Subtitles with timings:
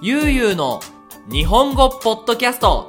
[0.00, 0.78] ゆうゆうの
[1.28, 2.88] 日本語ポッドキャスト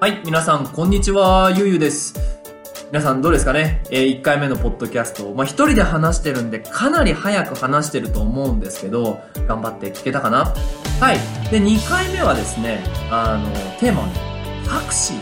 [0.00, 2.14] はい、皆さん、こんにちは、ゆうゆうです。
[2.90, 3.84] 皆さん、どうですかね？
[3.90, 5.34] えー、1回目のポッドキャスト。
[5.34, 10.54] まあ、一人で話してるんで、かなり早く話してると思うんですけど、頑張って聞けたかな？
[11.00, 11.18] はい。
[11.50, 14.14] で、2回目はですね、あの、テーマはね、
[14.66, 15.18] タクシー。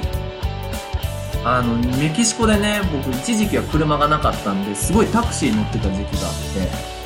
[1.45, 7.00] あの、メキシコでね、僕、一時期は車がなかったんで、すごいタクシー乗ってた時期があって、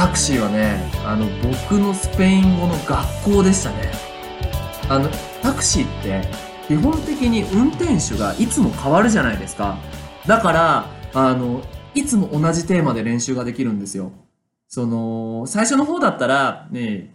[0.00, 3.92] タクシーはね、あの、僕のスペイン語の学校でしたね。
[4.88, 5.10] あの、
[5.42, 6.26] タクシーって、
[6.66, 9.76] 基本的に運転手がいつも変わるじゃないですか。
[10.26, 11.60] だから、あの、
[11.94, 14.12] いつも同じテーマで練習ができるんですよ。
[14.68, 17.14] その、最初の方だったら、ね、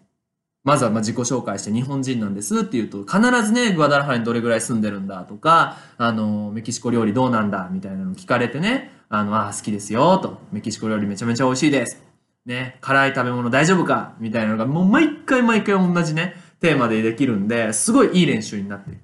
[0.64, 12.05] まずはま自己紹介して日本人なんですって言うと、必ずね、グアダラハラにどれぐらい住んでるんだとか、あの、メキシコ料理どうなんだみたいなの聞かれてね、あの、あ好きですよと、メキシコ料理めちゃめちゃ美味しいです。
[12.46, 14.16] ね、辛い食べ物大丈夫か？
[14.20, 19.00] みたいなのが、もう毎回毎回同じね、テーマでできるんで、すごいいい練習になってる。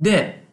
[0.00, 0.46] で、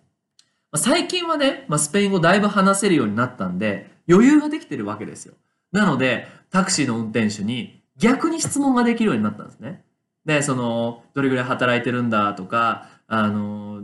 [0.75, 5.33] 最近はね、まあ、スペイン語だいぶ話せるようになったんで、余裕ができてるわけですよ。
[5.71, 9.83] なので、タクシーの運転手に逆に質問ができるようになったんですね。
[10.25, 13.81] で、その、どれぐらい働いてるんだとか、あの、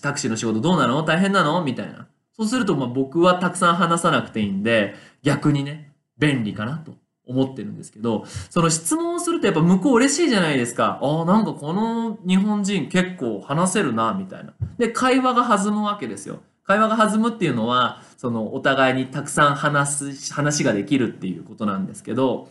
[0.00, 1.02] タクシーの仕事どうなの？
[1.02, 1.64] 大変なの？
[1.64, 2.06] みたいな。
[2.36, 6.94] そうすると、僕はたくさん話さなくていいんで、逆にね、便利かなと
[7.28, 10.98] 思ってるんですけど、その質問をするとやっぱ向こう嬉しいじゃないですか。
[11.02, 14.54] ああ、なんかこの日本人結構話せるな、みたいな。
[14.78, 16.40] で、会話が弾むわけですよ。
[16.64, 22.48] 会話が弾むっていうのは、そのお互いにたくさん話す、話ができるっていうことなんですけど、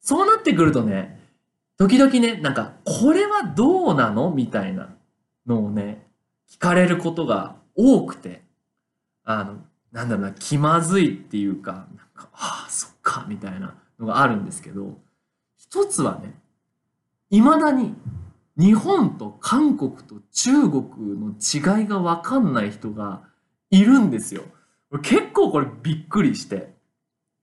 [0.00, 1.20] そうなってくるとね、
[1.76, 4.30] 時々ね、なんか、これはどうなの？
[4.30, 4.90] みたいな
[5.46, 6.06] のをね、
[6.48, 8.42] 聞かれることが多くて、
[9.24, 9.56] あの、
[9.90, 11.84] なんだろうな、気まずいっていうか、なん
[12.14, 14.98] か、ああ、そっか、みたいなのがあるんですけど、
[15.56, 16.34] 一つはね、
[17.30, 17.94] 未だに
[18.56, 23.22] 日本と韓国と中国の違いがわかんない人が
[23.70, 24.42] いるんですよ。
[25.02, 26.72] 結構これびっくりして。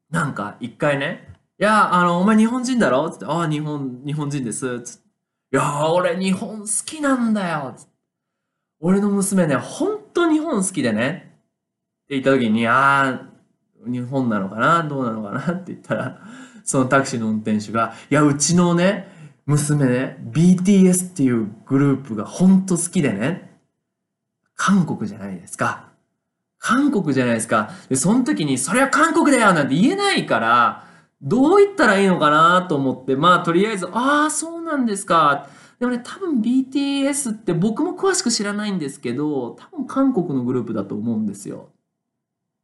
[0.10, 3.10] なんか一回ね、いや、あの、お前日本人だろ？
[3.10, 4.82] つって、ああ、日本、日本人です。
[4.82, 5.08] つって、
[5.54, 7.74] いや、俺日本好きなんだよ。
[7.76, 7.92] つって
[8.80, 11.38] 俺の娘ね、ほんと日本好きでね。
[12.06, 13.31] って言った時に、ああ、
[13.86, 14.84] 日本なのかな？
[14.84, 15.54] どうなのかな？
[15.54, 16.22] って言ったら、
[16.64, 19.10] そのタクシーの運転手が、いや、うちのね、
[19.46, 23.60] 娘ね、BTS っていうグループがほんと好きでね、
[24.56, 25.90] 韓国じゃないですか。
[26.60, 27.72] 韓国じゃないですか。
[27.90, 30.86] で、その時に、それは韓国だよなんて言えないから、
[31.24, 35.50] どう言ったらいいのかなと思って、まあ、とりあえず、ああ、そうなんですか。
[35.80, 41.58] でもね、多分 BTS って僕も詳しく知らないんですけど、多分韓国のグループだと思うんですよ。
[41.58, 41.72] って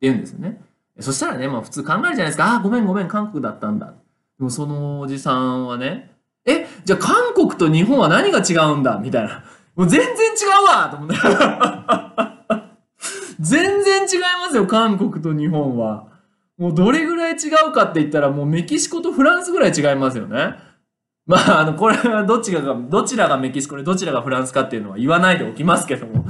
[0.02, 0.62] 言うんですよね。
[1.00, 2.46] そしたらね、まあ普通考えるじゃないですか。
[2.46, 3.88] ああ、ごめんごめん、韓国だったんだ。
[3.88, 3.94] で
[4.40, 6.12] もそのおじさんはね、
[6.46, 8.98] え、じゃあ韓国と日本は何が違うんだ？
[9.00, 9.44] みたいな。
[9.76, 10.16] もう全然違
[10.64, 11.16] うわと思って。
[13.40, 16.08] 全然違いますよ、韓国と日本は。
[16.58, 20.56] もうどれぐらい違うかって言ったら、もうメキシコとフランスぐらい違いますよね。
[21.28, 26.26] まあ、あの、これはどっちがが、どちらがメキシコでどちらがフランスかっていうのは言わないでおきますけども。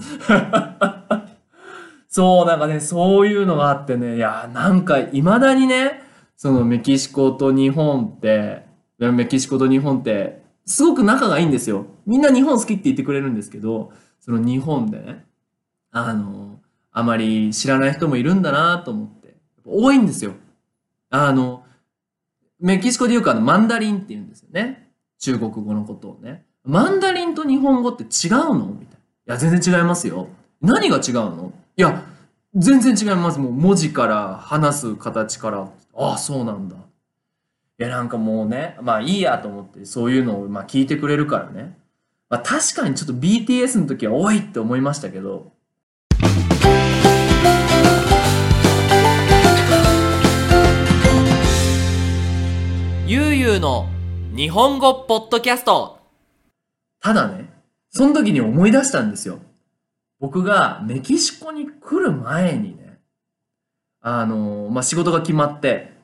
[2.18, 6.02] そう、なんかね、そういうのがあってね、いや、なんか未だにね、
[6.36, 8.64] そのメキシコと日本って、
[8.98, 11.86] メキシコと日本って、すごく仲がいいんですよ。
[12.08, 15.28] みんな日本好きって言ってくれるんですけど、その日本でね、
[15.92, 16.60] あの、
[16.92, 19.36] あまり知らない人もいるんだなと思って。
[19.64, 20.34] 多いんですよ。
[21.12, 21.66] あの、
[22.60, 24.90] メキシコで言うかあの、マンダリンって言うんですよね。
[25.20, 26.48] 中国語のことをね。
[26.64, 28.66] マンダリンと日本語って違うの？
[28.66, 29.36] みたいな。
[29.36, 30.30] いや、全然違いますよ。
[30.62, 31.54] 何が違うの？
[31.80, 32.04] いや、
[32.56, 33.38] 全然違います。
[33.38, 35.70] もう文字から話す形から。
[35.96, 36.76] ああ、そうなんだ。
[36.76, 36.80] い
[37.78, 41.78] や、なんかもうね、まあいいやと思って、そういうのをまあ聞いてくれるからね。
[42.30, 45.52] まあ確かにちょっと BTS の時は多いって思いましたけど、
[53.06, 53.88] ゆうゆうの
[54.36, 56.00] 日本語ポッドキャスト
[57.02, 57.48] ただね、
[57.92, 59.38] その時に思い出したんですよ。
[60.20, 63.00] 僕がメキシコに来る前にね、
[64.02, 65.96] あの、まあ、仕事が決まって、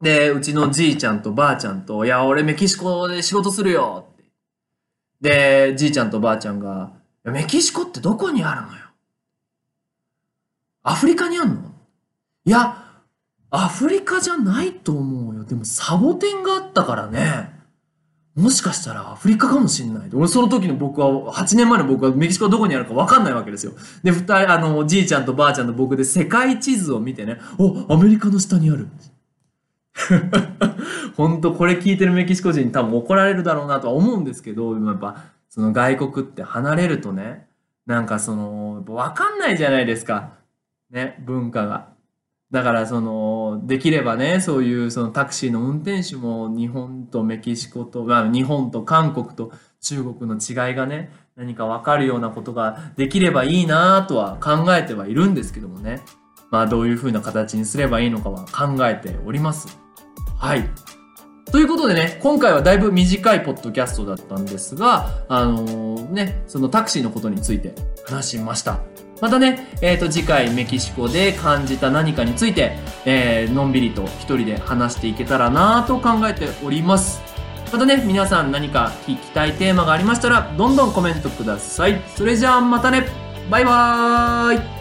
[0.00, 4.24] で、うちのじいちゃんとばあちゃんと、いや、俺メキシコで仕事するよって。
[5.70, 6.92] で、じいちゃんとばあちゃんが、
[7.24, 8.84] メキシコってどこにあるのよ
[10.82, 11.72] アフリカにあんの？
[12.44, 12.84] いや、
[13.50, 15.44] アフリカじゃないと思うよ。
[15.44, 17.55] でもサボテンがあったからね。
[18.36, 20.10] もしかしたらアフリカかもしんない。
[20.12, 23.72] 俺その時の僕は、8年前の僕はメキシコはどこにあるか分かんないわけですよ。
[24.02, 28.88] で、二人、あの、おじいちゃんとばあちゃんと僕で世界地図を見てね、お、アメリカの下にある。
[31.16, 37.46] 本当これ聞いてるメキシコ人に多分怒られるだろうなとは思うんですけど、やっぱ、その外国って離れるとね、
[37.86, 40.32] なんかその、わかんないじゃないですか。
[40.90, 41.95] ね、文化が。
[42.50, 56.02] だからその、できればね、そういうそのタクシーの運転手も日本とメキシコと、まあ日本と韓国と中国の違いがね、何かわかるようなことができればいいなとは考えてはいるんですけどもね。
[56.50, 59.78] まあどういう風な形にすればいいのかは考えております。
[60.38, 60.70] はい。
[61.50, 67.74] ということでね、今回はだいぶ短いポッドキャストだったんですが、あのね、そのタクシーのことについて
[68.06, 68.80] 話しました。
[69.20, 72.76] またね、えっ、と、次回メキシコで感じた何かについて、
[73.06, 77.22] えーのんびりと一人で話していけたらなと考えております。
[77.72, 82.00] またね、皆さん何か聞きたいテーマがありましたら、どんどんコメントください。
[82.14, 83.06] それじゃあまたね、
[83.50, 84.75] バイバーイ